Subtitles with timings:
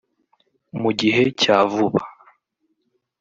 [0.81, 2.01] mu gihe cya vuba